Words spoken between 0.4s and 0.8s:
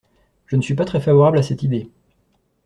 Je ne suis